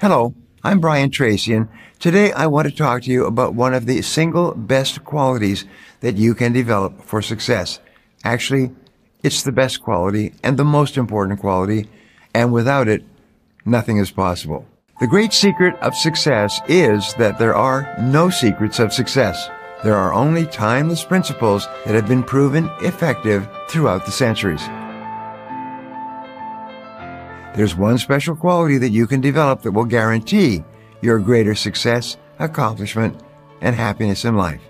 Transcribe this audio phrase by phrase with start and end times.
[0.00, 0.34] Hello,
[0.64, 1.68] I'm Brian Tracy, and
[1.98, 5.66] today I want to talk to you about one of the single best qualities
[6.00, 7.80] that you can develop for success.
[8.24, 8.70] Actually,
[9.22, 11.86] it's the best quality and the most important quality,
[12.32, 13.04] and without it,
[13.66, 14.66] nothing is possible.
[15.00, 19.50] The great secret of success is that there are no secrets of success.
[19.84, 24.62] There are only timeless principles that have been proven effective throughout the centuries.
[27.60, 30.64] There's one special quality that you can develop that will guarantee
[31.02, 33.22] your greater success, accomplishment,
[33.60, 34.62] and happiness in life.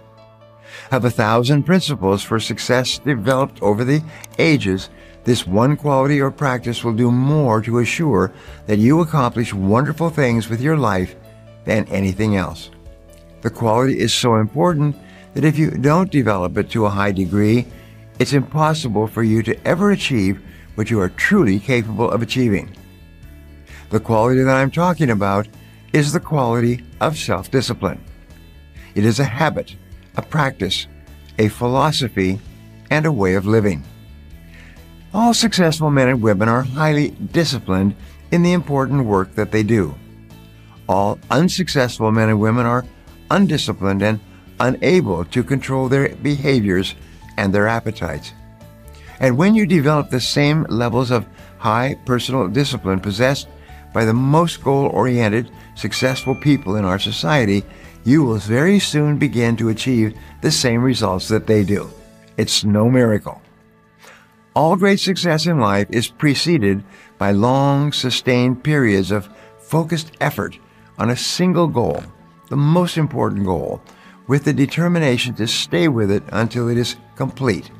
[0.91, 4.03] Of a thousand principles for success developed over the
[4.41, 4.91] ages,
[5.23, 8.33] this one quality or practice will do more to assure
[8.67, 11.15] that you accomplish wonderful things with your life
[11.65, 12.71] than anything else.
[13.43, 14.97] The quality is so important
[15.35, 17.69] that if you don't develop it to a high degree,
[18.19, 20.43] it's impossible for you to ever achieve
[20.75, 22.77] what you are truly capable of achieving.
[23.91, 25.49] The quality that I'm talking about
[25.93, 28.01] is the quality of self discipline.
[28.95, 29.77] It is a habit,
[30.17, 30.87] a practice,
[31.39, 32.41] a philosophy,
[32.91, 33.83] and a way of living.
[35.13, 37.97] All successful men and women are highly disciplined
[38.31, 39.97] in the important work that they do.
[40.89, 42.85] All unsuccessful men and women are
[43.29, 44.21] undisciplined and
[44.61, 46.95] unable to control their behaviors
[47.37, 48.35] and their appetites.
[49.19, 51.27] And when you develop the same levels of
[51.59, 53.49] high personal discipline possessed
[53.93, 57.65] by the most goal oriented, successful people in our society,
[58.05, 61.91] you will very soon begin to achieve the same results that they do.
[62.37, 63.43] It's no miracle.
[64.55, 66.83] All great success in life is preceded
[67.19, 70.59] by long, sustained periods of focused effort
[70.99, 72.03] on a single goal,
[72.49, 73.81] the most important goal,
[74.27, 77.71] with the determination to stay with it until it is complete.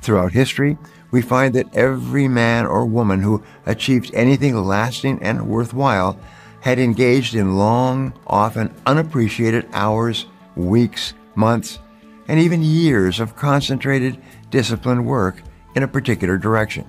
[0.00, 0.76] Throughout history,
[1.10, 6.18] we find that every man or woman who achieved anything lasting and worthwhile
[6.60, 11.78] had engaged in long, often unappreciated hours, weeks, months,
[12.26, 15.42] and even years of concentrated, disciplined work
[15.74, 16.88] in a particular direction.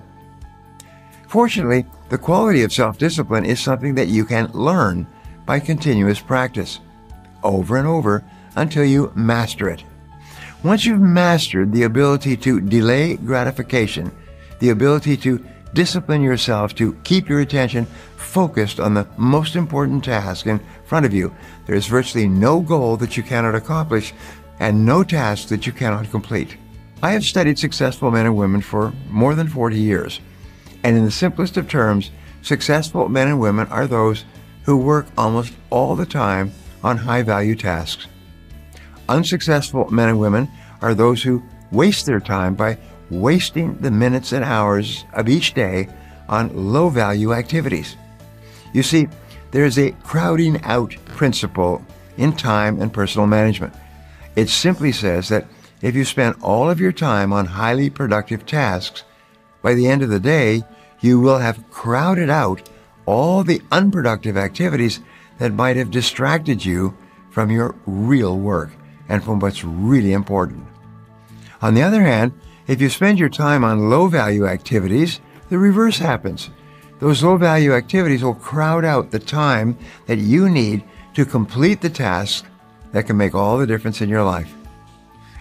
[1.28, 5.06] Fortunately, the quality of self discipline is something that you can learn
[5.46, 6.80] by continuous practice,
[7.42, 8.24] over and over
[8.56, 9.84] until you master it.
[10.62, 14.12] Once you've mastered the ability to delay gratification,
[14.58, 17.86] the ability to discipline yourself to keep your attention
[18.18, 21.34] focused on the most important task in front of you,
[21.64, 24.12] there is virtually no goal that you cannot accomplish
[24.58, 26.58] and no task that you cannot complete.
[27.02, 30.20] I have studied successful men and women for more than 40 years,
[30.84, 32.10] and in the simplest of terms,
[32.42, 34.26] successful men and women are those
[34.64, 36.52] who work almost all the time
[36.84, 38.06] on high value tasks.
[39.10, 40.48] Unsuccessful men and women
[40.80, 42.78] are those who waste their time by
[43.10, 45.88] wasting the minutes and hours of each day
[46.28, 47.96] on low value activities.
[48.72, 49.08] You see,
[49.50, 51.84] there is a crowding out principle
[52.18, 53.74] in time and personal management.
[54.36, 55.48] It simply says that
[55.82, 59.02] if you spend all of your time on highly productive tasks,
[59.60, 60.62] by the end of the day,
[61.00, 62.68] you will have crowded out
[63.06, 65.00] all the unproductive activities
[65.38, 66.96] that might have distracted you
[67.30, 68.70] from your real work
[69.10, 70.64] and from what's really important.
[71.60, 72.32] On the other hand,
[72.68, 76.48] if you spend your time on low value activities, the reverse happens.
[77.00, 79.76] Those low value activities will crowd out the time
[80.06, 80.84] that you need
[81.14, 82.48] to complete the tasks
[82.92, 84.54] that can make all the difference in your life.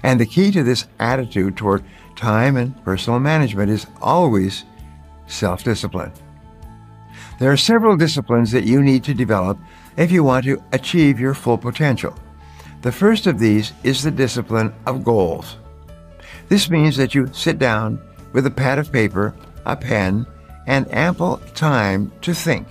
[0.01, 1.83] And the key to this attitude toward
[2.15, 4.63] time and personal management is always
[5.27, 6.11] self discipline.
[7.37, 9.59] There are several disciplines that you need to develop
[9.95, 12.15] if you want to achieve your full potential.
[12.81, 15.57] The first of these is the discipline of goals.
[16.47, 18.01] This means that you sit down
[18.31, 19.35] with a pad of paper,
[19.65, 20.25] a pen,
[20.65, 22.67] and ample time to think.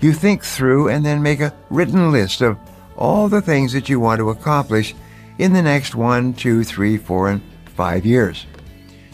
[0.00, 2.58] You think through and then make a written list of
[2.96, 4.94] all the things that you want to accomplish
[5.38, 7.42] in the next one, two, three, four, and
[7.74, 8.46] five years.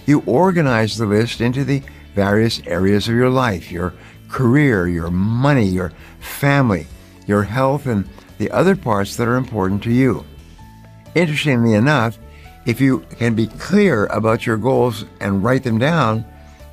[0.07, 1.83] You organize the list into the
[2.15, 3.95] various areas of your life your
[4.29, 6.87] career, your money, your family,
[7.27, 8.09] your health, and
[8.43, 10.25] the other parts that are important to you.
[11.15, 12.19] Interestingly enough,
[12.67, 16.25] if you can be clear about your goals and write them down,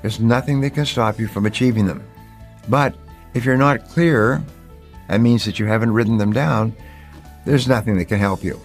[0.01, 2.03] there's nothing that can stop you from achieving them.
[2.69, 2.95] But
[3.35, 4.43] if you're not clear,
[5.07, 6.75] that means that you haven't written them down,
[7.45, 8.59] there's nothing that can help you.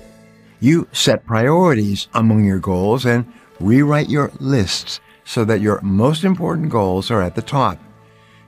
[0.60, 3.30] You set priorities among your goals and
[3.60, 7.78] rewrite your lists so that your most important goals are at the top.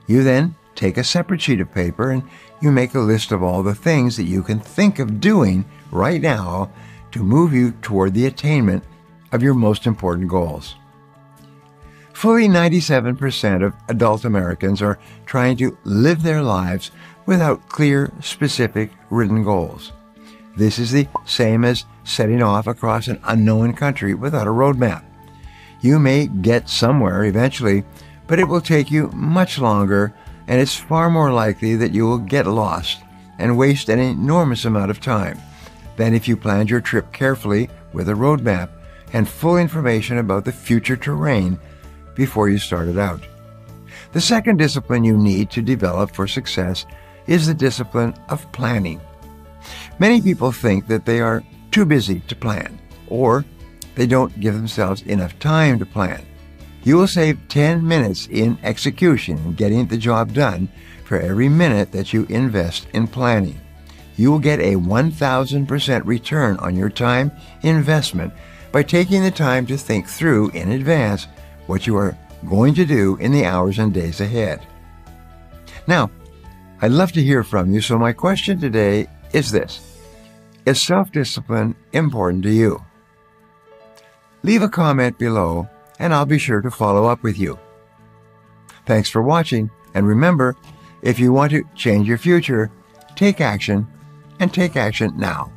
[0.07, 2.23] You then take a separate sheet of paper and
[2.61, 6.21] you make a list of all the things that you can think of doing right
[6.21, 6.71] now
[7.11, 8.83] to move you toward the attainment
[9.31, 10.75] of your most important goals.
[12.13, 16.91] Fully 97% of adult Americans are trying to live their lives
[17.27, 19.91] without clear, specific, written goals.
[20.55, 25.03] This is the same as setting off across an unknown country without a roadmap.
[25.81, 27.83] You may get somewhere eventually,
[28.25, 30.15] but it will take you much longer,
[30.47, 33.01] and it's far more likely that you will get lost
[33.39, 35.39] and waste an enormous amount of time
[35.95, 38.69] than if you planned your trip carefully with a roadmap
[39.13, 41.59] and full information about the future terrain
[42.15, 43.21] before you started out.
[44.13, 46.85] The second discipline you need to develop for success
[47.27, 49.01] is the discipline of planning.
[49.99, 53.45] Many people think that they are too busy to plan, or
[53.95, 56.25] they don't give themselves enough time to plan.
[56.87, 60.69] You will save 10 minutes in execution and getting the job done
[61.03, 63.59] for every minute that you invest in planning.
[64.15, 68.31] You will get a 1000% return on your time investment
[68.71, 71.27] by taking the time to think through in advance
[71.65, 72.17] what you are
[72.47, 74.65] going to do in the hours and days ahead.
[75.87, 76.09] Now,
[76.81, 79.81] I'd love to hear from you, so my question today is this
[80.65, 82.81] Is self discipline important to you?
[84.43, 85.67] Leave a comment below,
[85.99, 87.59] and I'll be sure to follow up with you.
[88.85, 90.55] Thanks for watching, and remember
[91.01, 92.71] if you want to change your future,
[93.15, 93.87] take action,
[94.39, 95.51] and take action now.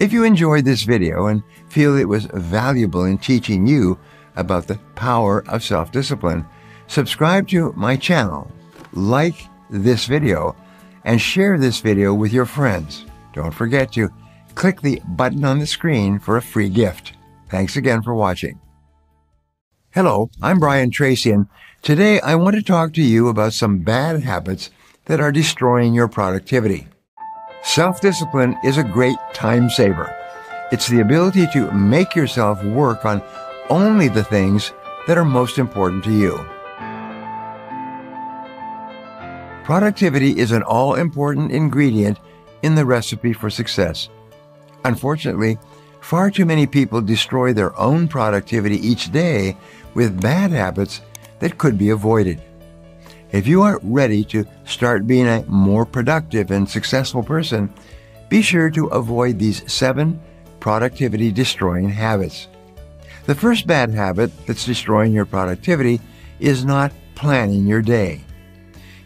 [0.00, 3.98] If you enjoyed this video and feel it was valuable in teaching you
[4.36, 6.46] about the power of self discipline,
[6.86, 8.50] subscribe to my channel,
[8.92, 10.54] like this video,
[11.04, 13.06] and share this video with your friends.
[13.32, 14.10] Don't forget to
[14.54, 17.14] click the button on the screen for a free gift.
[17.48, 18.60] Thanks again for watching.
[19.94, 21.46] Hello, I'm Brian Tracy, and
[21.80, 24.68] today I want to talk to you about some bad habits
[25.06, 26.88] that are destroying your productivity.
[27.62, 30.14] Self discipline is a great time saver.
[30.70, 33.22] It's the ability to make yourself work on
[33.70, 34.74] only the things
[35.06, 36.36] that are most important to you.
[39.64, 42.20] Productivity is an all important ingredient
[42.60, 44.10] in the recipe for success.
[44.84, 45.58] Unfortunately,
[46.00, 49.56] far too many people destroy their own productivity each day
[49.94, 51.00] with bad habits
[51.40, 52.42] that could be avoided.
[53.30, 57.72] If you are ready to start being a more productive and successful person,
[58.28, 60.20] be sure to avoid these seven
[60.60, 62.48] productivity destroying habits.
[63.26, 66.00] The first bad habit that's destroying your productivity
[66.40, 68.22] is not planning your day.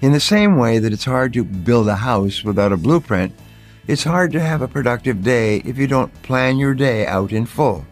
[0.00, 3.32] In the same way that it's hard to build a house without a blueprint,
[3.88, 7.46] it's hard to have a productive day if you don't plan your day out in
[7.46, 7.84] full.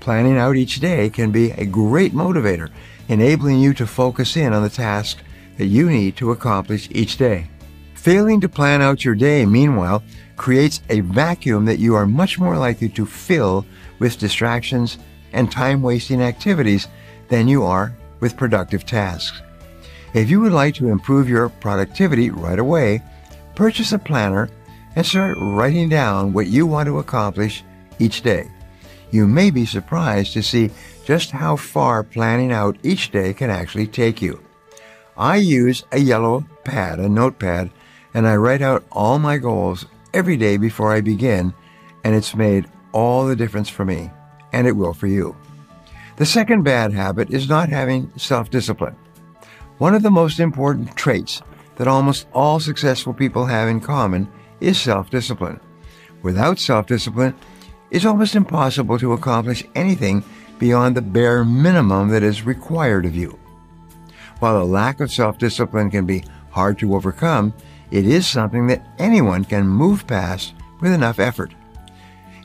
[0.00, 2.70] Planning out each day can be a great motivator,
[3.08, 5.22] enabling you to focus in on the tasks
[5.58, 7.48] that you need to accomplish each day.
[7.94, 10.02] Failing to plan out your day, meanwhile,
[10.36, 13.64] creates a vacuum that you are much more likely to fill
[13.98, 14.98] with distractions
[15.32, 16.88] and time wasting activities
[17.28, 19.40] than you are with productive tasks.
[20.14, 23.02] If you would like to improve your productivity right away,
[23.54, 24.48] purchase a planner
[24.96, 27.64] and start writing down what you want to accomplish
[27.98, 28.50] each day.
[29.10, 30.70] You may be surprised to see
[31.04, 34.40] just how far planning out each day can actually take you.
[35.16, 37.70] I use a yellow pad, a notepad,
[38.14, 41.52] and I write out all my goals every day before I begin,
[42.04, 44.10] and it's made all the difference for me
[44.52, 45.34] and it will for you.
[46.16, 48.96] The second bad habit is not having self discipline.
[49.78, 51.42] One of the most important traits
[51.76, 54.28] that almost all successful people have in common
[54.62, 55.60] is self discipline.
[56.22, 57.34] Without self discipline,
[57.90, 60.24] it's almost impossible to accomplish anything
[60.58, 63.38] beyond the bare minimum that is required of you.
[64.38, 67.52] While a lack of self discipline can be hard to overcome,
[67.90, 71.54] it is something that anyone can move past with enough effort.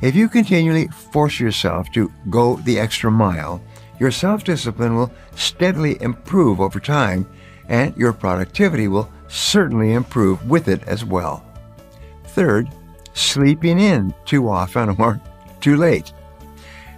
[0.01, 3.61] If you continually force yourself to go the extra mile,
[3.99, 7.27] your self discipline will steadily improve over time,
[7.67, 11.46] and your productivity will certainly improve with it as well.
[12.37, 12.69] Third,
[13.15, 15.19] sleeping in too often or
[15.59, 16.13] too late.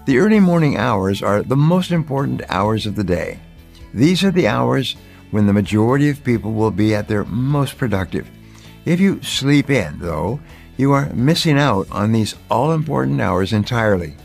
[0.03, 3.39] The early morning hours are the most important hours of the day.
[3.93, 4.98] These are the hours
[5.31, 8.29] when the majority of people will be at their most productive.
[8.84, 10.41] If you sleep in, though,
[10.75, 14.17] you are missing out on these all important hours entirely.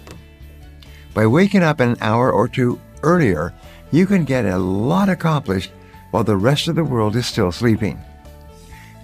[1.15, 3.55] By waking up an hour or two earlier,
[3.93, 5.71] you can get a lot accomplished
[6.11, 8.03] while the rest of the world is still sleeping.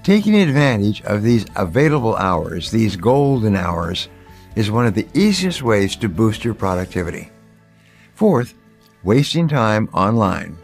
[0.03, 4.09] Taking advantage of these available hours, these golden hours,
[4.57, 7.31] is one of the easiest ways to boost your productivity.
[8.15, 8.55] Fourth,
[9.03, 10.57] wasting time online.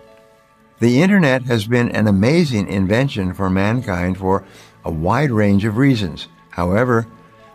[0.81, 4.45] The internet has been an amazing invention for mankind for
[4.85, 6.29] a wide range of reasons.
[6.51, 7.07] However,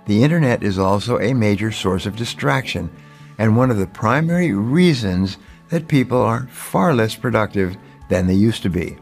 [0.05, 2.91] the internet is also a major source of distraction
[3.39, 5.37] and one of the primary reasons
[5.69, 7.75] that people are far less productive
[8.07, 8.97] than they used to be.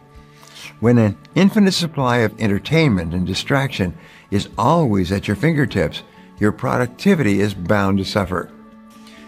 [0.80, 3.98] When an infinite supply of entertainment and distraction
[4.32, 6.04] is always at your fingertips,
[6.40, 8.50] your productivity is bound to suffer.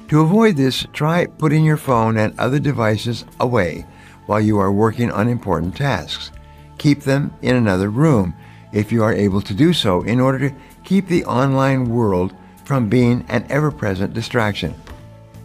[0.08, 3.86] To avoid this, try putting your phone and other devices away
[4.28, 6.32] while you are working on important tasks.
[6.78, 8.34] Keep them in another room
[8.72, 10.56] if you are able to do so in order to
[10.86, 14.74] keep the online world from being an ever present distraction.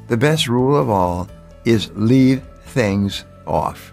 [0.06, 1.28] The best rule of all
[1.64, 3.92] is leave things off.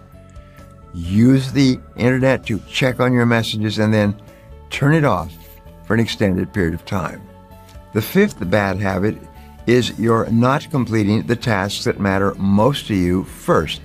[0.94, 4.14] Use the internet to check on your messages and then
[4.70, 5.32] turn it off
[5.84, 7.20] for an extended period of time.
[7.92, 9.16] The fifth bad habit
[9.66, 13.80] is you're not completing the tasks that matter most to you first.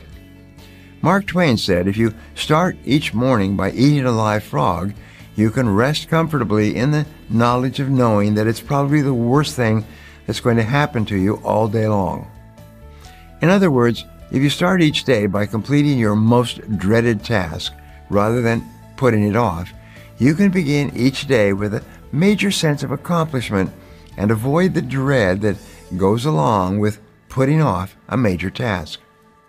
[1.01, 4.93] Mark Twain said, if you start each morning by eating a live frog,
[5.35, 9.85] you can rest comfortably in the knowledge of knowing that it's probably the worst thing
[10.25, 12.29] that's going to happen to you all day long.
[13.41, 17.73] In other words, if you start each day by completing your most dreaded task
[18.09, 19.71] rather than putting it off,
[20.19, 23.71] you can begin each day with a major sense of accomplishment
[24.17, 25.57] and avoid the dread that
[25.97, 28.99] goes along with putting off a major task.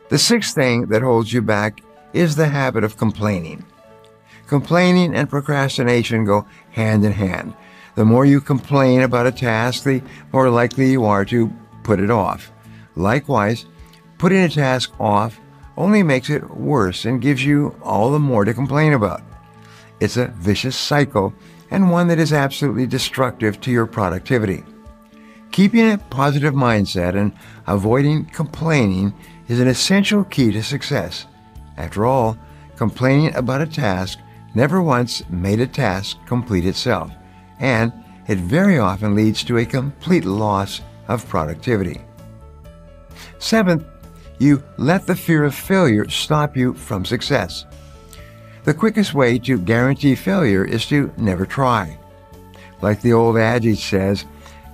[0.09, 1.83] The sixth thing that holds you back
[2.13, 3.65] is the habit of complaining.
[4.47, 7.55] Complaining and procrastination go hand in hand.
[7.97, 12.11] The more you complain about a task, the more likely you are to put it
[12.11, 12.51] off.
[12.97, 13.67] Likewise,
[14.21, 15.41] putting a task off
[15.79, 19.23] only makes it worse and gives you all the more to complain about.
[19.99, 21.33] It's a vicious cycle
[21.71, 24.63] and one that is absolutely destructive to your productivity.
[25.53, 27.33] Keeping a positive mindset and
[27.67, 29.15] avoiding complaining
[29.49, 31.25] is an essential key to success.
[31.79, 32.37] After all,
[32.77, 34.19] complaining about a task
[34.55, 37.11] never once made a task complete itself,
[37.59, 37.91] and
[38.29, 42.03] it very often leads to a complete loss of productivity.
[43.39, 43.87] Seventh,
[44.41, 47.67] you let the fear of failure stop you from success.
[48.65, 51.99] The quickest way to guarantee failure is to never try.
[52.81, 54.25] Like the old adage says,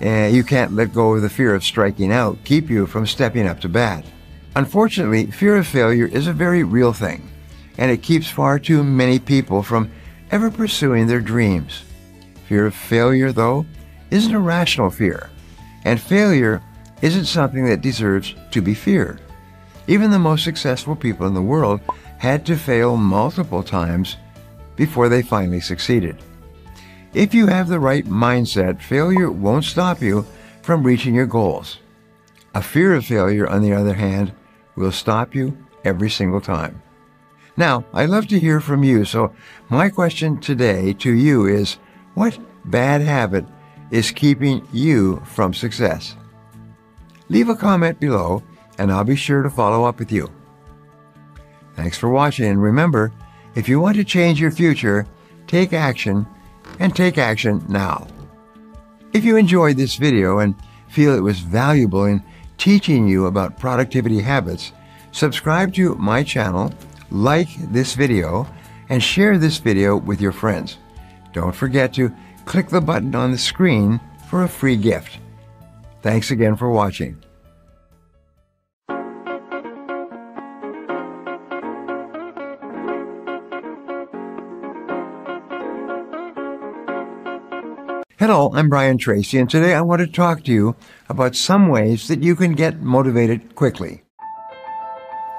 [0.01, 3.49] eh, you can't let go of the fear of striking out keep you from stepping
[3.49, 4.05] up to bat.
[4.55, 7.29] Unfortunately, fear of failure is a very real thing,
[7.77, 9.91] and it keeps far too many people from
[10.31, 11.83] ever pursuing their dreams.
[12.49, 13.67] Fear of failure, though,
[14.13, 15.29] isn't a rational fear,
[15.85, 16.63] and failure
[17.03, 19.21] isn't something that deserves to be feared.
[19.89, 21.81] Even the most successful people in the world
[22.19, 24.17] had to fail multiple times
[24.75, 26.17] before they finally succeeded.
[27.15, 30.27] If you have the right mindset, failure won't stop you
[30.63, 31.79] from reaching your goals.
[32.55, 34.33] A fear of failure, on the other hand,
[34.75, 36.83] will stop you every single time.
[37.57, 39.33] Now, I'd love to hear from you, so
[39.71, 41.79] my question today to you is
[42.15, 43.47] what bad habit
[43.91, 46.17] is keeping you from success?
[47.29, 48.43] Leave a comment below,
[48.79, 50.31] and I'll be sure to follow up with you.
[51.75, 53.13] Thanks for watching, and remember,
[53.55, 55.07] if you want to change your future,
[55.47, 56.27] take action,
[56.79, 58.07] and take action now.
[59.13, 60.55] If you enjoyed this video and
[60.89, 62.23] feel it was valuable in
[62.59, 64.73] teaching you about productivity habits,
[65.13, 66.73] subscribe to my channel,
[67.11, 68.47] like this video,
[68.89, 70.79] and share this video with your friends.
[71.33, 72.15] Don't forget to
[72.45, 75.19] click the button on the screen for a free gift.
[76.03, 77.26] Thanks again for watching.
[88.29, 90.75] Hello, I'm Brian Tracy, and today I want to talk to you
[91.09, 94.03] about some ways that you can get motivated quickly.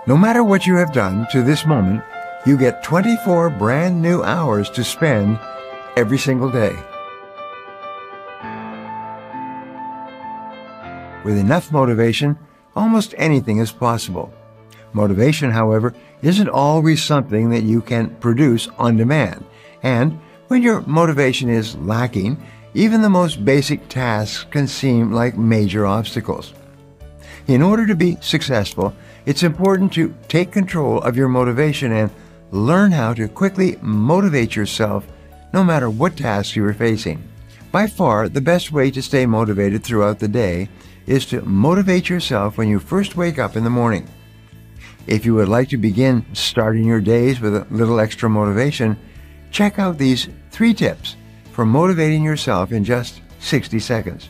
[0.08, 2.02] No matter what you have done to this moment,
[2.46, 5.38] you get 24 brand new hours to spend
[5.98, 6.78] every single day.
[11.26, 12.40] With enough motivation,
[12.74, 14.34] almost anything is possible.
[14.94, 19.44] Motivation, however, isn't always something that you can produce on demand.
[19.84, 22.42] And when your motivation is lacking,
[22.78, 26.54] even the most basic tasks can seem like major obstacles.
[27.48, 28.94] In order to be successful,
[29.26, 32.12] it's important to take control of your motivation and
[32.52, 35.08] learn how to quickly motivate yourself
[35.54, 37.28] no matter what tasks you are facing.
[37.72, 40.70] By far, the best way to stay motivated throughout the day
[41.08, 44.08] is to motivate yourself when you first wake up in the morning.
[45.08, 49.00] If you would like to begin starting your days with a little extra motivation,
[49.50, 51.17] check out these three tips
[51.58, 54.30] for motivating yourself in just 60 seconds.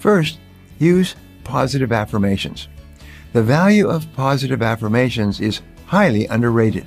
[0.00, 0.40] First,
[0.80, 2.66] use positive affirmations.
[3.34, 6.84] The value of positive affirmations is highly underrated.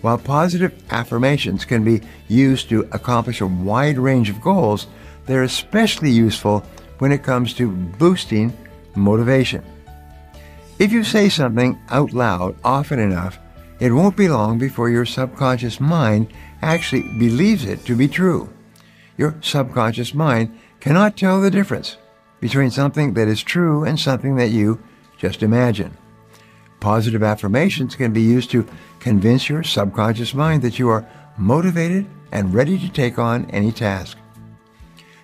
[0.00, 4.88] While positive affirmations can be used to accomplish a wide range of goals,
[5.26, 6.64] they're especially useful
[6.98, 8.52] when it comes to boosting
[8.96, 9.62] motivation.
[10.80, 13.38] If you say something out loud often enough,
[13.78, 18.52] it won't be long before your subconscious mind actually believes it to be true.
[19.22, 21.96] Your subconscious mind cannot tell the difference
[22.40, 24.82] between something that is true and something that you
[25.16, 25.96] just imagine.
[26.80, 28.66] Positive affirmations can be used to
[28.98, 34.18] convince your subconscious mind that you are motivated and ready to take on any task.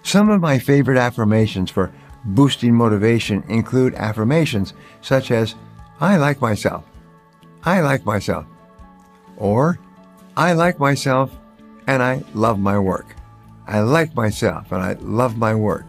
[0.05, 1.93] Some of my favorite affirmations for
[2.25, 5.57] boosting motivation include affirmations such as,
[5.99, 6.85] I like myself,
[7.65, 8.47] I like myself,
[9.37, 9.81] or
[10.37, 11.37] I like myself
[11.89, 13.18] and I love my work.
[13.69, 15.85] I like myself and I love my work.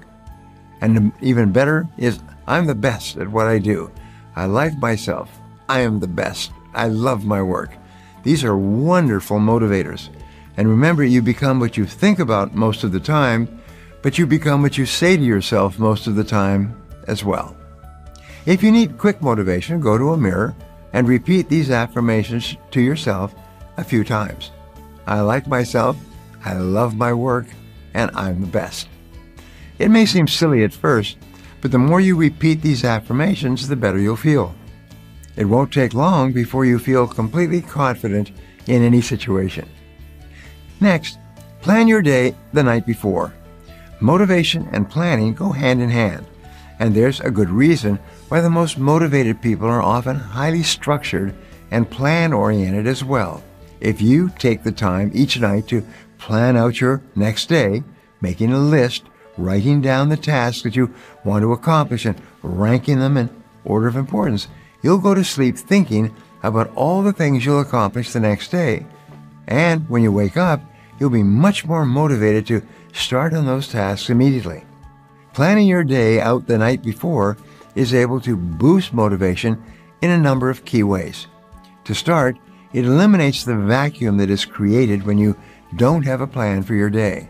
[0.82, 3.90] And even better is I'm the best at what I do.
[4.36, 5.30] I like myself.
[5.70, 6.52] I am the best.
[6.74, 7.72] I love my work.
[8.24, 10.10] These are wonderful motivators.
[10.58, 13.62] And remember, you become what you think about most of the time,
[14.02, 16.76] but you become what you say to yourself most of the time
[17.08, 17.56] as well.
[18.46, 20.54] If you need quick motivation, go to a mirror
[20.92, 23.34] and repeat these affirmations to yourself
[23.78, 24.52] a few times.
[25.08, 25.98] I like myself,
[26.44, 27.46] I love my work,
[27.94, 28.88] and I'm the best.
[29.78, 31.18] It may seem silly at first,
[31.62, 34.56] but the more you repeat these affirmations, the better you'll feel.
[35.36, 38.32] It won't take long before you feel completely confident
[38.68, 39.68] in any situation.
[40.82, 41.18] Next,
[41.62, 43.34] plan your day the night before.
[44.00, 46.26] Motivation and planning go hand in hand,
[46.80, 51.34] and there's a good reason why the most motivated people are often highly structured
[51.72, 53.44] and plan oriented as well.
[53.82, 55.86] If you take the time each night to
[56.20, 57.84] plan out your next day,
[58.22, 59.04] making a list,
[59.38, 63.30] writing down the tasks that you want to accomplish, and ranking them in
[63.66, 64.48] order of importance,
[64.84, 68.86] you'll go to sleep thinking about all the things you'll accomplish the next day.
[69.48, 70.62] And when you wake up,
[71.00, 72.62] you'll be much more motivated to
[72.94, 74.64] start on those tasks immediately.
[75.34, 77.38] Planning your day out the night before
[77.76, 79.62] is able to boost motivation
[80.02, 81.28] in a number of key ways.
[81.86, 82.38] To start,
[82.74, 85.36] it eliminates the vacuum that is created when you
[85.76, 87.30] don't have a plan for your day.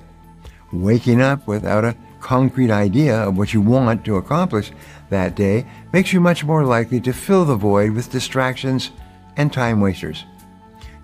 [0.72, 4.72] Waking up without a concrete idea of what you want to accomplish
[5.10, 8.92] that day makes you much more likely to fill the void with distractions
[9.38, 10.26] and time wasters.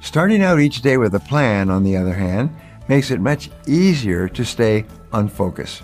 [0.02, 2.56] Starting out each day with a plan, on the other hand,
[2.88, 5.82] makes it much easier to stay on focus.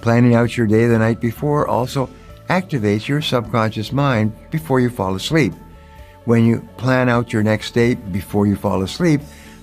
[0.00, 2.10] Planning out your day the night before also
[2.48, 5.52] activates your subconscious mind before you fall asleep.
[6.24, 9.20] When you plan out your next day before you fall asleep,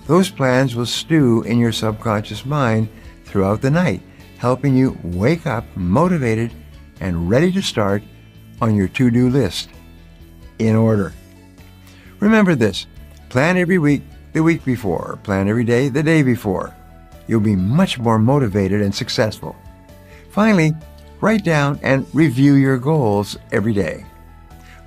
[0.08, 2.89] those plans will stew in your subconscious mind
[3.26, 4.02] throughout the night,
[4.38, 6.52] helping you wake up motivated
[7.02, 8.02] and ready to start
[8.62, 9.70] on your to do list
[10.60, 11.13] in order.
[12.20, 12.88] Remember this
[13.30, 14.02] plan every week
[14.34, 16.74] the week before, plan every day the day before.
[17.28, 19.56] You'll be much more motivated and successful.
[20.32, 20.74] Finally,
[21.20, 24.06] write down and review your goals every day.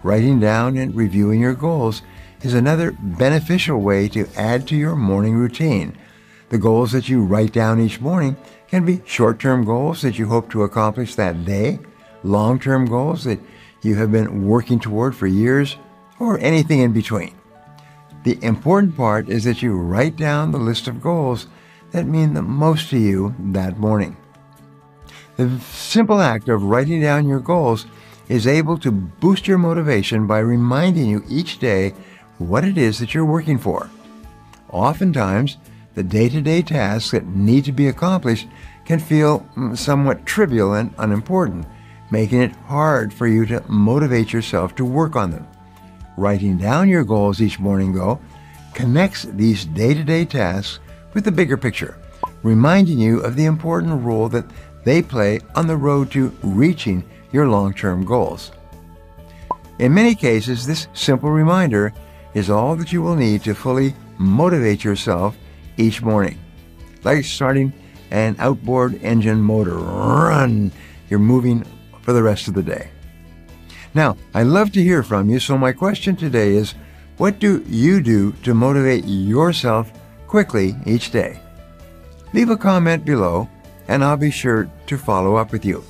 [0.03, 2.03] Writing down and reviewing your goals
[2.43, 5.97] is another beneficial way to add to your morning routine.
[6.49, 8.37] The goals that you write down each morning
[8.69, 11.79] can be short term goals that you hope to accomplish that day,
[12.23, 13.41] long term goals that
[13.83, 15.77] you have been working toward for years,
[16.19, 17.35] or anything in between.
[18.25, 21.47] The important part is that you write down the list of goals
[21.93, 24.17] that mean the most to you that morning.
[25.37, 27.87] The simple act of writing down your goals
[28.29, 31.95] is able to boost your motivation by reminding you each day
[32.41, 33.91] what it is that you're working for.
[34.71, 35.59] Oftentimes,
[35.95, 38.49] the day to day tasks that need to be accomplished
[38.85, 41.67] can feel mm, somewhat trivial and unimportant,
[42.11, 45.47] making it hard for you to motivate yourself to work on them.
[46.17, 48.21] Writing down your goals each morning, though,
[48.75, 50.81] connects these day to day tasks
[51.13, 51.99] with the bigger picture,
[52.43, 54.47] reminding you of the important role that
[54.85, 58.53] they play on the road to reaching your long term goals.
[59.79, 61.93] In many cases, this simple reminder
[62.35, 65.37] is all that you will need to fully motivate yourself
[65.77, 66.39] each morning.
[67.05, 67.73] Like starting
[68.11, 70.73] an outboard engine motor, run,
[71.09, 71.65] you're moving
[72.03, 72.91] for the rest of the day.
[73.95, 76.75] Now, I love to hear from you, so my question today is
[77.17, 79.93] what do you do to motivate yourself
[80.27, 81.41] quickly each day?
[82.33, 83.49] Leave a comment below,
[83.89, 85.85] and I'll be sure to follow up with you.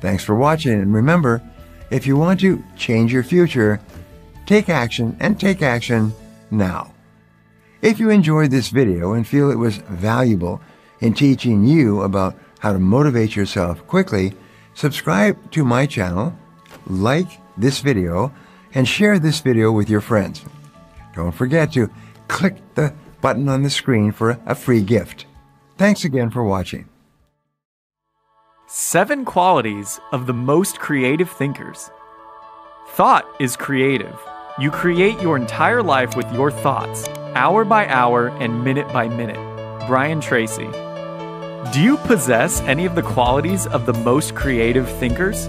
[0.00, 1.42] Thanks for watching, and remember,
[1.90, 3.80] if you want to change your future,
[4.46, 6.14] take action and take action
[6.50, 6.92] now.
[7.82, 10.60] If you enjoyed this video and feel it was valuable
[11.00, 14.32] in teaching you about how to motivate yourself quickly,
[14.74, 16.36] subscribe to my channel,
[16.86, 18.32] like this video,
[18.74, 20.44] and share this video with your friends.
[21.14, 21.90] Don't forget to
[22.28, 25.26] click the button on the screen for a free gift.
[25.76, 26.88] Thanks again for watching.
[28.66, 31.90] Seven qualities of the most creative thinkers.
[32.88, 34.18] Thought is creative.
[34.58, 39.36] You create your entire life with your thoughts, hour by hour and minute by minute.
[39.86, 40.66] Brian Tracy.
[41.74, 45.46] Do you possess any of the qualities of the most creative thinkers?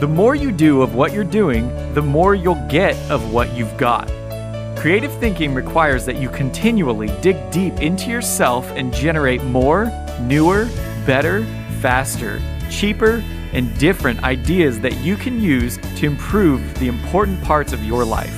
[0.00, 3.76] The more you do of what you're doing, the more you'll get of what you've
[3.76, 4.08] got.
[4.78, 10.70] Creative thinking requires that you continually dig deep into yourself and generate more, newer,
[11.04, 11.44] better,
[11.82, 17.84] faster, cheaper, and different ideas that you can use to improve the important parts of
[17.84, 18.36] your life.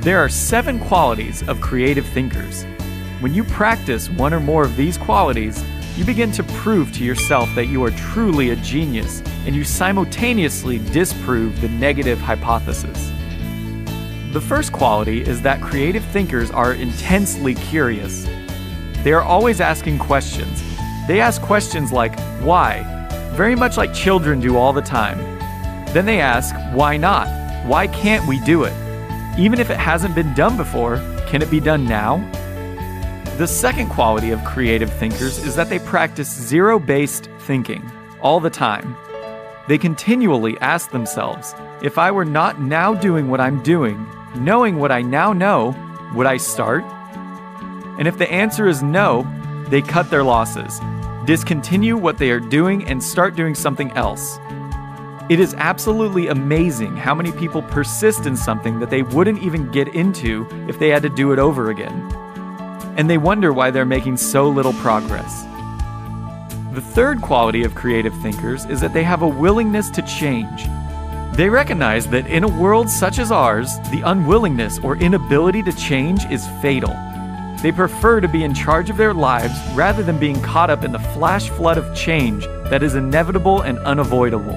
[0.00, 2.64] There are seven qualities of creative thinkers.
[3.20, 5.62] When you practice one or more of these qualities,
[5.96, 10.78] you begin to prove to yourself that you are truly a genius and you simultaneously
[10.78, 13.12] disprove the negative hypothesis.
[14.32, 18.26] The first quality is that creative thinkers are intensely curious.
[19.02, 20.62] They are always asking questions.
[21.06, 22.99] They ask questions like, why?
[23.32, 25.18] Very much like children do all the time.
[25.92, 27.26] Then they ask, why not?
[27.66, 28.72] Why can't we do it?
[29.38, 32.18] Even if it hasn't been done before, can it be done now?
[33.38, 37.90] The second quality of creative thinkers is that they practice zero based thinking
[38.20, 38.94] all the time.
[39.68, 44.92] They continually ask themselves if I were not now doing what I'm doing, knowing what
[44.92, 45.74] I now know,
[46.14, 46.84] would I start?
[47.98, 49.26] And if the answer is no,
[49.68, 50.80] they cut their losses,
[51.30, 54.38] discontinue what they are doing, and start doing something else.
[55.28, 59.94] It is absolutely amazing how many people persist in something that they wouldn't even get
[59.94, 62.20] into if they had to do it over again
[62.96, 65.44] and they wonder why they're making so little progress.
[66.72, 70.66] The third quality of creative thinkers is that they have a willingness to change.
[71.34, 76.24] They recognize that in a world such as ours, the unwillingness or inability to change
[76.26, 76.94] is fatal.
[77.62, 80.92] They prefer to be in charge of their lives rather than being caught up in
[80.92, 84.56] the flash flood of change that is inevitable and unavoidable.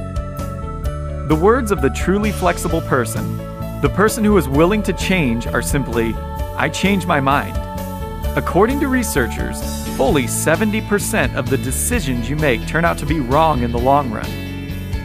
[1.27, 3.37] The words of the truly flexible person,
[3.81, 6.13] the person who is willing to change, are simply,
[6.55, 7.57] I change my mind.
[8.37, 9.61] According to researchers,
[9.97, 14.11] fully 70% of the decisions you make turn out to be wrong in the long
[14.11, 14.29] run.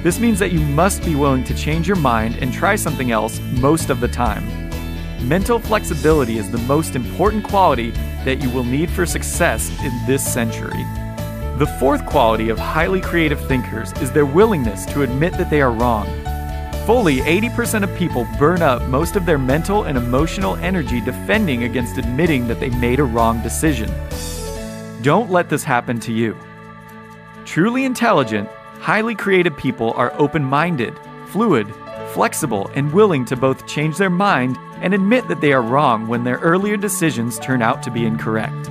[0.04, 3.40] This means that you must be willing to change your mind and try something else
[3.60, 4.57] most of the time.
[5.20, 7.90] Mental flexibility is the most important quality
[8.24, 10.84] that you will need for success in this century.
[11.58, 15.72] The fourth quality of highly creative thinkers is their willingness to admit that they are
[15.72, 16.06] wrong
[16.88, 21.98] Fully 80% of people burn up most of their mental and emotional energy defending against
[21.98, 23.92] admitting that they made a wrong decision.
[25.02, 26.34] Don't let this happen to you.
[27.44, 28.48] Truly intelligent,
[28.80, 31.66] highly creative people are open minded, fluid,
[32.12, 36.24] flexible, and willing to both change their mind and admit that they are wrong when
[36.24, 38.64] their earlier decisions turn out to be incorrect.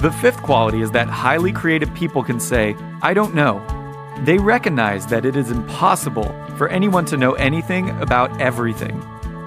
[0.00, 3.62] The fifth quality is that highly creative people can say, I don't know,
[4.24, 9.00] they recognize that it is impossible for anyone to know anything about everything,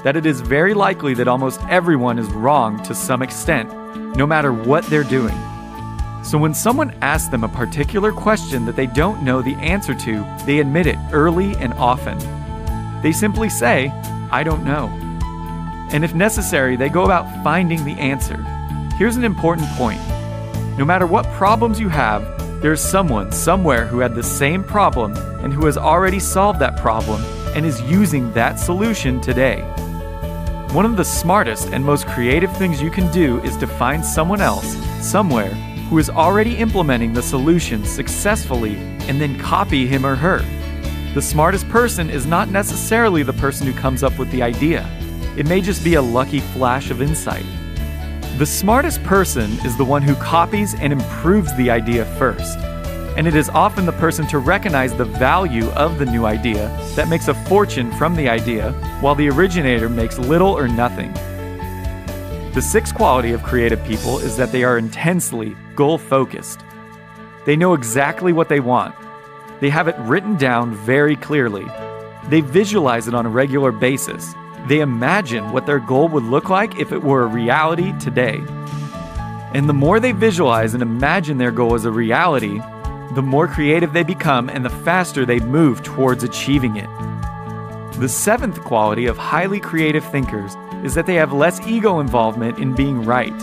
[0.03, 3.69] that it is very likely that almost everyone is wrong to some extent,
[4.15, 5.35] no matter what they're doing.
[6.23, 10.37] So when someone asks them a particular question that they don't know the answer to,
[10.45, 12.17] they admit it early and often.
[13.01, 13.89] They simply say,
[14.31, 14.87] I don't know.
[15.91, 18.37] And if necessary, they go about finding the answer.
[18.97, 20.01] Here's an important point
[20.77, 22.23] no matter what problems you have,
[22.61, 27.23] there's someone somewhere who had the same problem and who has already solved that problem
[27.55, 29.61] and is using that solution today.
[30.73, 34.41] One of the smartest and most creative things you can do is to find someone
[34.41, 35.53] else, somewhere,
[35.89, 38.75] who is already implementing the solution successfully
[39.07, 40.43] and then copy him or her.
[41.17, 44.87] The smartest person is not necessarily the person who comes up with the idea,
[45.35, 47.43] it may just be a lucky flash of insight.
[48.37, 52.59] The smartest person is the one who copies and improves the idea first.
[53.17, 57.09] And it is often the person to recognize the value of the new idea that
[57.09, 61.11] makes a fortune from the idea, while the originator makes little or nothing.
[62.53, 66.59] The sixth quality of creative people is that they are intensely goal focused.
[67.47, 68.93] They know exactly what they want.
[69.59, 71.65] They have it written down very clearly.
[72.29, 74.33] They visualize it on a regular basis
[74.67, 78.43] they imagine what their goal would look like if it were a reality today.
[79.53, 82.59] And the more they visualize and imagine their goal as a reality,
[83.13, 86.89] the more creative they become and the faster they move towards achieving it.
[87.93, 92.75] The seventh quality of highly creative thinkers is that they have less ego involvement in
[92.75, 93.33] being right.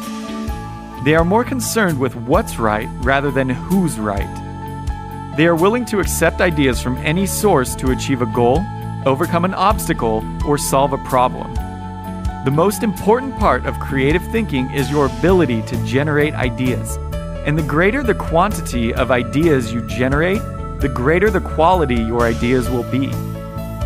[1.05, 4.44] They are more concerned with what's right rather than who's right.
[5.37, 8.65] They are willing to accept ideas from any source to achieve a goal
[9.07, 11.53] overcome an obstacle, or solve a problem.
[12.45, 16.97] The most important part of creative thinking is your ability to generate ideas.
[17.47, 20.41] And the greater the quantity of ideas you generate,
[20.81, 23.07] the greater the quality your ideas will be.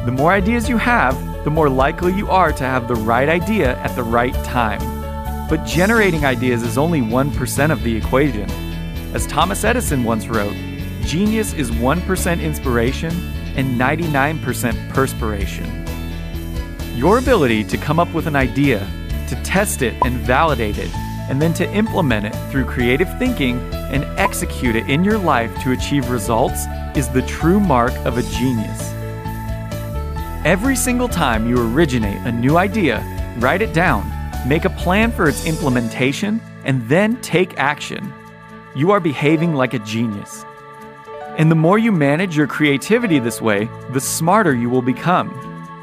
[0.05, 3.77] The more ideas you have, the more likely you are to have the right idea
[3.79, 4.81] at the right time.
[5.49, 8.49] But generating ideas is only 1% of the equation.
[9.15, 10.55] As Thomas Edison once wrote,
[11.09, 13.11] genius is 1% inspiration
[13.57, 15.87] and 99% perspiration.
[16.95, 18.87] Your ability to come up with an idea,
[19.29, 20.95] to test it and validate it,
[21.31, 25.73] and then to implement it through creative thinking and execute it in your life to
[25.73, 28.93] achieve results is the true mark of a genius.
[30.45, 33.03] Every single time you originate a new idea,
[33.39, 34.05] write it down,
[34.47, 38.13] make a plan for its implementation, and then take action.
[38.77, 40.45] You are behaving like a genius.
[41.39, 45.31] And the more you manage your creativity this way, the smarter you will become.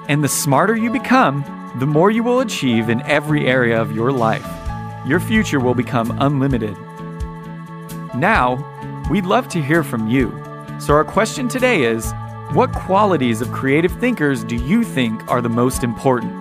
[0.10, 1.46] And the smarter you become,
[1.80, 4.46] the more you will achieve in every area of your life.
[5.08, 6.78] Your future will become unlimited.
[8.16, 10.30] Now, we'd love to hear from you.
[10.78, 12.12] So, our question today is
[12.52, 16.34] What qualities of creative thinkers do you think are the most important?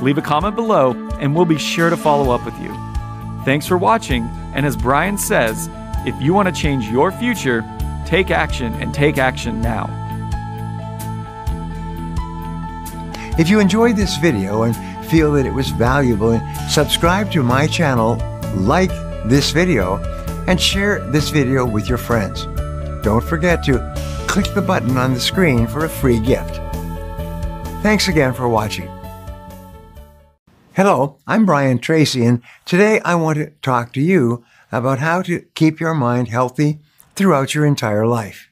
[0.00, 2.72] Leave a comment below, and we'll be sure to follow up with you.
[3.44, 5.68] Thanks for watching, and as Brian says,
[6.06, 7.64] if you want to change your future,
[8.08, 9.86] take action and take action now.
[13.38, 14.74] If you enjoyed this video and
[15.08, 16.40] feel that it was valuable,
[16.70, 18.16] subscribe to my channel,
[18.54, 18.90] like
[19.26, 19.98] this video,
[20.48, 22.46] and share this video with your friends.
[23.04, 23.78] Don't forget to
[24.26, 26.56] click the button on the screen for a free gift.
[27.82, 28.88] Thanks again for watching.
[30.72, 35.40] Hello, I'm Brian Tracy, and today I want to talk to you about how to
[35.54, 36.78] keep your mind healthy
[37.18, 38.48] throughout your entire life.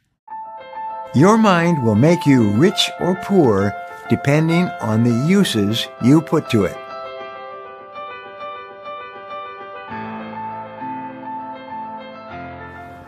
[1.14, 3.72] Your mind will make you rich or poor
[4.10, 6.76] depending on the uses you put to it.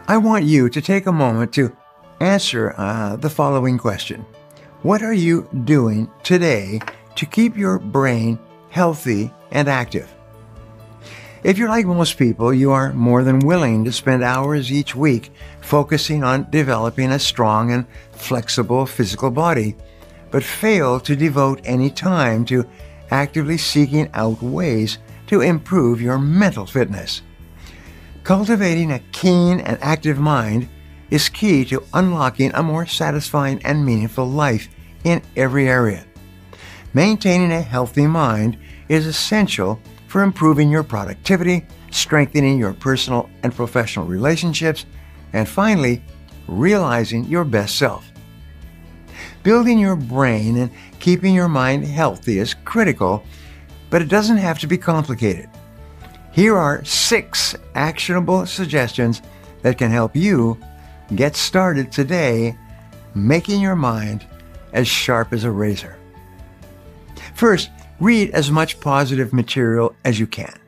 [0.06, 1.76] I want you to take a moment to
[2.20, 4.24] answer uh, the following question
[4.82, 6.80] What are you doing today
[7.16, 8.38] to keep your brain
[8.70, 10.17] healthy and active?
[11.44, 15.30] If you're like most people, you are more than willing to spend hours each week
[15.60, 19.76] focusing on developing a strong and flexible physical body,
[20.32, 22.66] but fail to devote any time to
[23.12, 24.98] actively seeking out ways
[25.28, 27.22] to improve your mental fitness.
[28.24, 30.68] Cultivating a keen and active mind
[31.10, 34.68] is key to unlocking a more satisfying and meaningful life
[35.04, 36.04] in every area.
[36.94, 44.06] Maintaining a healthy mind is essential for improving your productivity, strengthening your personal and professional
[44.06, 44.86] relationships,
[45.34, 46.02] and finally,
[46.48, 48.10] realizing your best self.
[49.42, 53.22] Building your brain and keeping your mind healthy is critical,
[53.90, 55.48] but it doesn't have to be complicated.
[56.32, 59.22] Here are six actionable suggestions
[59.62, 60.58] that can help you
[61.14, 62.56] get started today
[63.14, 64.26] making your mind
[64.72, 65.98] as sharp as a razor.
[67.34, 70.58] First, read as much positive material as you can.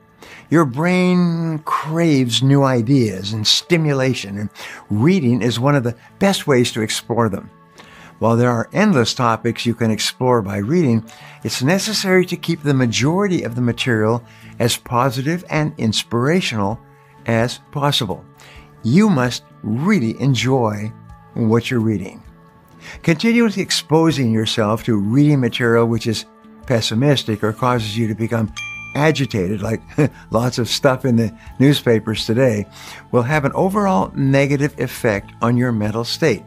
[0.50, 4.50] Your brain craves new ideas and stimulation, and
[4.90, 7.50] reading is one of the best ways to explore them.
[8.18, 11.08] While there are endless topics you can explore by reading,
[11.44, 14.22] it's necessary to keep the majority of the material
[14.58, 16.78] as positive and inspirational
[17.26, 18.24] as possible.
[18.82, 20.92] You must really enjoy
[21.34, 22.22] what you're reading.
[23.02, 26.26] Continuously exposing yourself to reading material which is
[26.70, 28.54] pessimistic or causes you to become
[28.94, 29.82] agitated, like
[30.30, 32.64] lots of stuff in the newspapers today,
[33.10, 36.44] will have an overall negative effect on your mental state.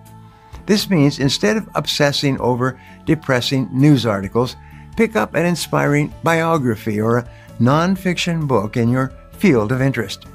[0.66, 4.56] This means instead of obsessing over depressing news articles,
[4.96, 10.26] pick up an inspiring biography or a nonfiction book in your field of interest.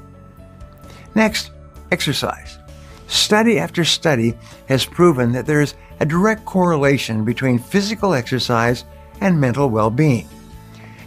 [1.15, 1.49] Next,
[1.91, 2.59] exercise.
[3.07, 8.85] Study after study has proven that there is a direct correlation between physical exercise
[9.21, 10.27] and mental well being.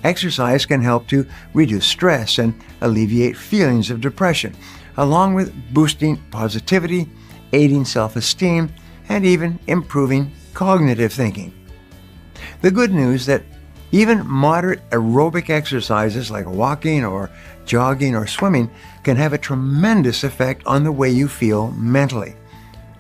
[0.05, 4.55] Exercise can help to reduce stress and alleviate feelings of depression,
[4.97, 7.09] along with boosting positivity,
[7.53, 8.73] aiding self esteem,
[9.09, 11.53] and even improving cognitive thinking.
[12.61, 13.45] The good news that
[13.93, 17.31] even moderate aerobic exercises like walking or
[17.67, 18.71] jogging or swimming
[19.05, 22.35] can have a tremendous effect on the way you feel mentally.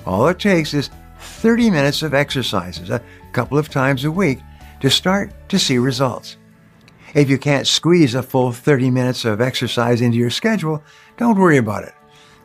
[0.04, 3.00] All it takes is 30 minutes of exercises a
[3.32, 4.40] couple of times a week
[4.82, 6.36] to start to see results.
[7.14, 10.82] If you can't squeeze a full 30 minutes of exercise into your schedule,
[11.16, 11.94] don't worry about it.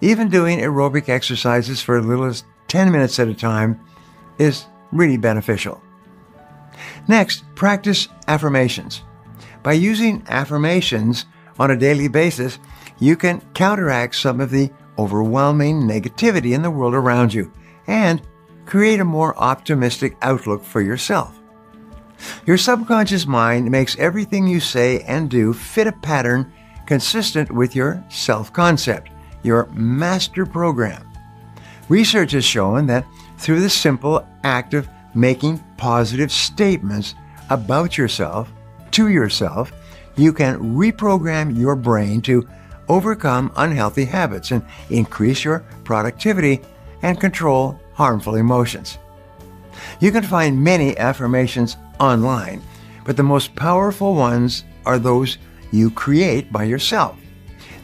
[0.01, 3.79] Even doing aerobic exercises for as little as 10 minutes at a time
[4.37, 5.81] is really beneficial.
[7.07, 9.01] Next, practice affirmations.
[9.63, 11.25] By using affirmations
[11.57, 12.59] on a daily basis,
[12.99, 14.69] you can counteract some of the
[14.99, 17.51] overwhelming negativity in the world around you
[17.87, 18.21] and
[18.67, 21.36] create a more optimistic outlook for yourself.
[22.45, 26.51] Your subconscious mind makes everything you say and do fit a pattern
[26.85, 29.09] consistent with your self concept,
[29.43, 31.07] your master program.
[31.89, 33.05] Research has shown that
[33.37, 37.15] through the simple act of making positive statements
[37.49, 38.51] about yourself
[38.91, 39.71] to yourself,
[40.15, 42.47] you can reprogram your brain to
[42.89, 46.61] overcome unhealthy habits and increase your productivity
[47.03, 48.97] and control harmful emotions.
[49.99, 52.61] You can find many affirmations online,
[53.05, 55.37] but the most powerful ones are those
[55.71, 57.17] you create by yourself.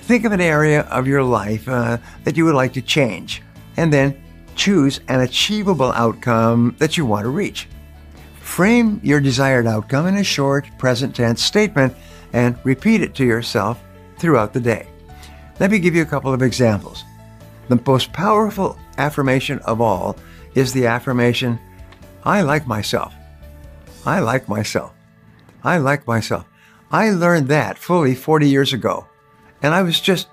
[0.01, 3.41] Think of an area of your life uh, that you would like to change,
[3.77, 4.21] and then
[4.55, 7.67] choose an achievable outcome that you want to reach.
[8.39, 11.95] Frame your desired outcome in a short present tense statement
[12.33, 13.81] and repeat it to yourself
[14.17, 14.87] throughout the day.
[15.59, 17.03] Let me give you a couple of examples.
[17.69, 20.17] The most powerful affirmation of all
[20.55, 21.57] is the affirmation,
[22.23, 23.13] I like myself.
[24.05, 24.93] I like myself.
[25.63, 26.45] I like myself.
[26.91, 29.07] I learned that fully 40 years ago.
[29.61, 30.27] And I was just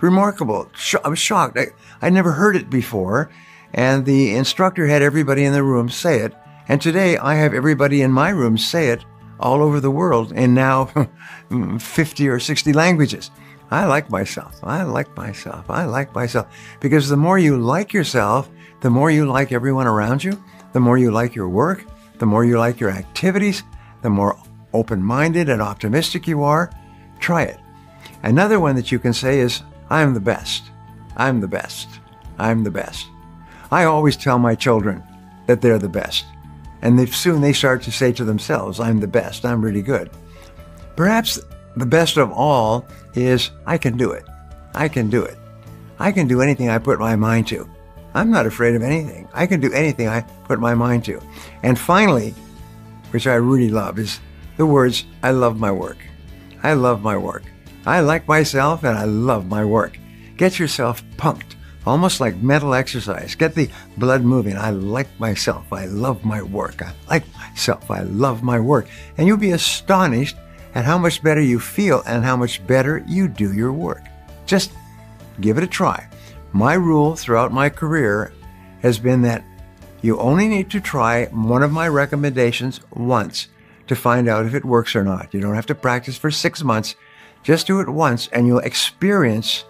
[0.00, 0.70] remarkable.
[1.04, 1.58] I was shocked.
[1.58, 1.68] I,
[2.00, 3.30] I never heard it before.
[3.74, 6.34] And the instructor had everybody in the room say it.
[6.66, 9.04] And today I have everybody in my room say it
[9.38, 11.08] all over the world in now
[11.78, 13.30] 50 or 60 languages.
[13.70, 14.58] I like myself.
[14.62, 15.68] I like myself.
[15.70, 16.46] I like myself.
[16.80, 18.48] Because the more you like yourself,
[18.80, 21.84] the more you like everyone around you, the more you like your work,
[22.20, 23.64] the more you like your activities,
[24.02, 24.38] the more
[24.72, 26.70] open minded and optimistic you are.
[27.18, 27.58] Try it.
[28.22, 30.70] Another one that you can say is, I'm the best.
[31.16, 31.88] I'm the best.
[32.38, 33.08] I'm the best.
[33.72, 35.02] I always tell my children
[35.46, 36.26] that they're the best.
[36.82, 39.44] And they, soon they start to say to themselves, I'm the best.
[39.44, 40.10] I'm really good.
[40.96, 41.40] Perhaps
[41.76, 44.24] the best of all is I can do it.
[44.74, 45.36] I can do it.
[45.98, 47.68] I can do anything I put my mind to.
[48.14, 49.28] I'm not afraid of anything.
[49.32, 51.20] I can do anything I put my mind to.
[51.62, 52.34] And finally,
[53.10, 54.20] which I really love, is
[54.56, 55.98] the words, I love my work.
[56.62, 57.44] I love my work.
[57.86, 59.98] I like myself and I love my work.
[60.36, 63.34] Get yourself pumped, almost like mental exercise.
[63.34, 64.56] Get the blood moving.
[64.56, 65.72] I like myself.
[65.72, 66.82] I love my work.
[66.82, 67.90] I like myself.
[67.90, 68.88] I love my work.
[69.16, 70.36] And you'll be astonished
[70.74, 74.02] at how much better you feel and how much better you do your work.
[74.46, 74.72] Just
[75.40, 76.06] give it a try.
[76.52, 78.32] My rule throughout my career
[78.82, 79.44] has been that
[80.02, 83.48] you only need to try one of my recommendations once
[83.86, 85.32] to find out if it works or not.
[85.32, 86.96] You don't have to practice for six months.
[87.42, 89.64] Just do it once and you'll experience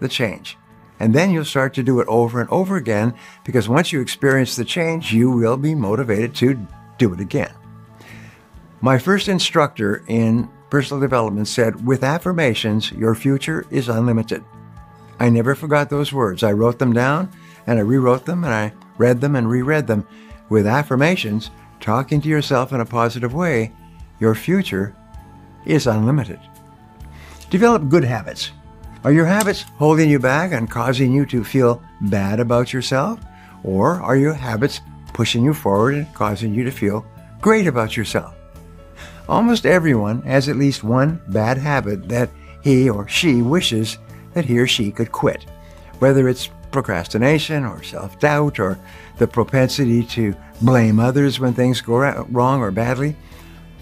[0.00, 0.56] the change.
[1.00, 3.14] And then you'll start to do it over and over again
[3.44, 6.66] because once you experience the change, you will be motivated to
[6.98, 7.52] do it again.
[8.82, 14.44] My first instructor in personal development said, with affirmations, your future is unlimited.
[15.20, 16.42] I never forgot those words.
[16.42, 17.30] I wrote them down
[17.66, 20.06] and I rewrote them and I read them and reread them.
[20.48, 23.72] With affirmations, talking to yourself in a positive way,
[24.18, 24.96] your future
[25.66, 26.40] is unlimited.
[27.50, 28.50] Develop good habits.
[29.04, 33.20] Are your habits holding you back and causing you to feel bad about yourself?
[33.62, 34.80] Or are your habits
[35.12, 37.04] pushing you forward and causing you to feel
[37.42, 38.34] great about yourself?
[39.28, 42.30] Almost everyone has at least one bad habit that
[42.62, 43.98] he or she wishes
[44.34, 45.44] that he or she could quit,
[45.98, 48.78] whether it's procrastination or self doubt or
[49.18, 51.96] the propensity to blame others when things go
[52.30, 53.16] wrong or badly.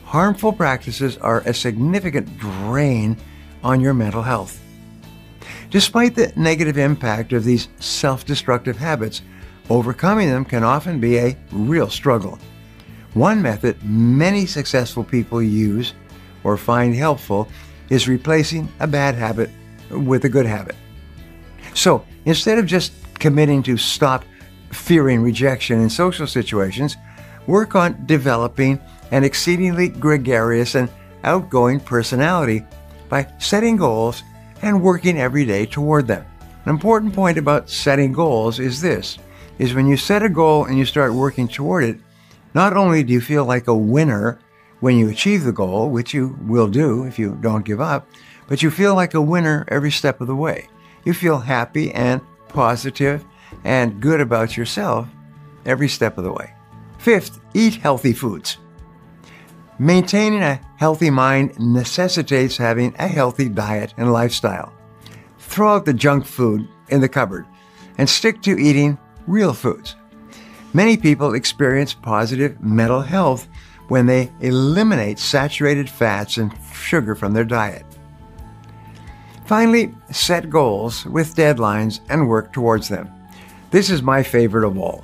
[0.05, 3.17] Harmful practices are a significant drain
[3.63, 4.61] on your mental health.
[5.71, 9.23] Despite the negative impact of these self destructive habits,
[9.69, 12.39] overcoming them can often be a real struggle.
[13.15, 15.93] One method many successful people use
[16.45, 17.49] or find helpful
[17.91, 19.51] is replacing a bad habit
[19.91, 20.77] with a good habit.
[21.75, 24.25] So instead of just committing to stop
[24.73, 26.97] fearing rejection in social situations,
[27.47, 30.91] work on developing an exceedingly gregarious and
[31.25, 32.65] outgoing personality
[33.09, 34.23] by setting goals
[34.63, 36.25] and working every day toward them.
[36.65, 39.19] An important point about setting goals is this
[39.59, 41.99] is when you set a goal and you start working toward it,
[42.55, 44.39] not only do you feel like a winner
[44.81, 48.09] when you achieve the goal, which you will do if you don't give up,
[48.49, 50.69] but you feel like a winner every step of the way.
[51.05, 53.25] You feel happy and positive
[53.65, 55.07] and good about yourself
[55.65, 56.53] every step of the way.
[56.99, 58.59] Fifth, eat healthy foods.
[59.79, 64.73] Maintaining a healthy mind necessitates having a healthy diet and lifestyle.
[65.39, 67.47] Throw out the junk food in the cupboard
[67.97, 69.95] and stick to eating real foods.
[70.75, 73.49] Many people experience positive mental health
[73.89, 77.87] when they eliminate saturated fats and sugar from their diet.
[79.49, 83.09] Finally, set goals with deadlines and work towards them.
[83.71, 85.03] This is my favorite of all.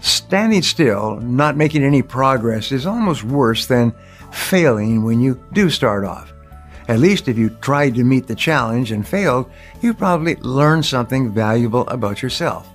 [0.00, 3.92] Standing still, not making any progress, is almost worse than
[4.30, 6.32] failing when you do start off.
[6.86, 9.50] At least if you tried to meet the challenge and failed,
[9.80, 12.68] you probably learned something valuable about yourself.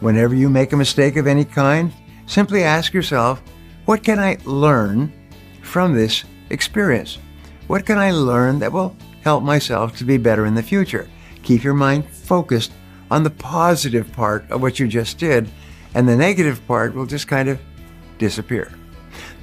[0.00, 1.92] Whenever you make a mistake of any kind,
[2.26, 3.42] simply ask yourself,
[3.84, 5.12] what can I learn
[5.60, 7.18] from this experience?
[7.66, 8.96] What can I learn that will
[9.28, 11.06] help myself to be better in the future?
[11.42, 12.72] Keep your mind focused
[13.10, 15.50] on the positive part of what you just did,
[15.94, 17.60] and the negative part will just kind of
[18.16, 18.72] disappear.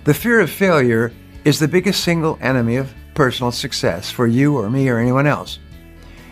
[0.03, 1.11] The fear of failure
[1.43, 5.59] is the biggest single enemy of personal success for you or me or anyone else.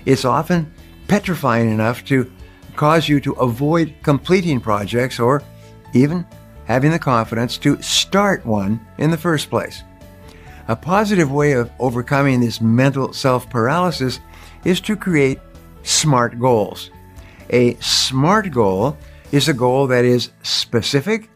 [0.08, 0.74] It's often
[1.08, 2.32] petrifying enough to
[2.76, 5.44] cause you to avoid completing projects or
[5.94, 6.26] even
[6.66, 9.84] having the confidence to start one in the first place.
[10.68, 14.20] A positive way of overcoming this mental self paralysis
[14.64, 15.40] is to create
[15.84, 16.90] SMART goals.
[17.50, 18.98] A SMART goal
[19.32, 21.30] is a goal that is specific,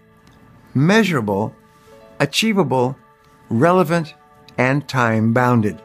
[0.74, 1.54] measurable,
[2.20, 2.98] achievable,
[3.50, 4.14] relevant,
[4.58, 5.82] and time bounded.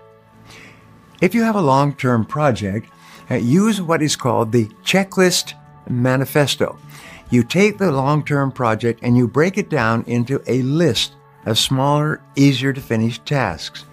[1.20, 2.88] If you have a long term project,
[3.30, 5.54] uh, use what is called the checklist
[5.88, 6.78] manifesto.
[7.30, 11.14] You take the long term project and you break it down into a list
[11.46, 13.84] of smaller, easier to finish tasks.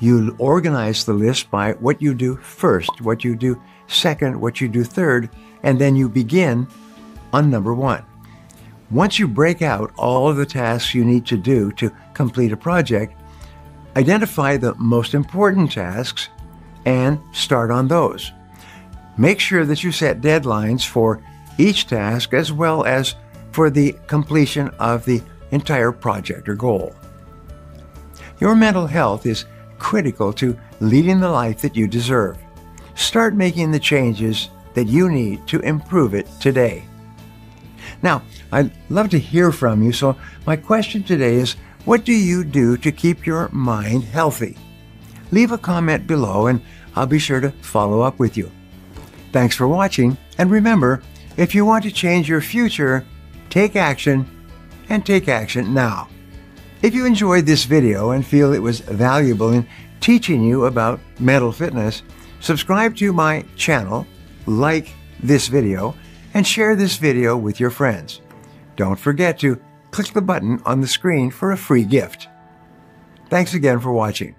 [0.00, 4.68] You organize the list by what you do first, what you do second, what you
[4.68, 5.30] do third,
[5.62, 6.66] and then you begin
[7.32, 8.04] on number one.
[8.90, 12.56] Once you break out all of the tasks you need to do to complete a
[12.56, 13.14] project,
[13.96, 16.28] identify the most important tasks
[16.84, 18.32] and start on those.
[19.18, 21.22] Make sure that you set deadlines for
[21.58, 23.16] each task as well as
[23.50, 26.94] for the completion of the entire project or goal.
[28.40, 29.46] Your mental health is
[29.78, 32.38] critical to leading the life that you deserve.
[32.94, 36.84] Start making the changes that you need to improve it today.
[38.02, 38.22] Now,
[38.52, 40.16] I'd love to hear from you, so
[40.46, 44.56] my question today is what do you do to keep your mind healthy?
[45.30, 46.60] Leave a comment below and
[46.94, 48.50] I'll be sure to follow up with you.
[49.32, 51.02] Thanks for watching, and remember,
[51.36, 53.04] if you want to change your future,
[53.50, 54.26] take action
[54.88, 56.08] and take action now.
[56.82, 59.66] If you enjoyed this video and feel it was valuable in
[60.00, 62.02] teaching you about mental fitness,
[62.40, 64.06] subscribe to my channel,
[64.46, 65.94] like this video,
[66.34, 68.20] and share this video with your friends.
[68.76, 69.60] Don't forget to
[69.90, 72.28] click the button on the screen for a free gift.
[73.30, 74.36] Thanks again for watching.